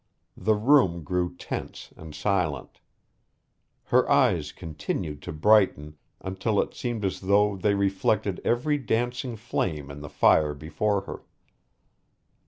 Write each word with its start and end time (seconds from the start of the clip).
The 0.37 0.55
room 0.55 1.03
grew 1.03 1.35
tense 1.35 1.93
and 1.95 2.15
silent. 2.15 2.79
Her 3.83 4.09
eyes 4.09 4.51
continued 4.51 5.21
to 5.21 5.31
brighten 5.31 5.95
until 6.21 6.59
it 6.59 6.73
seemed 6.73 7.05
as 7.05 7.19
though 7.19 7.55
they 7.55 7.75
reflected 7.75 8.41
every 8.43 8.79
dancing 8.79 9.35
flame 9.35 9.91
in 9.91 10.01
the 10.01 10.09
fire 10.09 10.55
before 10.55 11.01
her. 11.01 11.21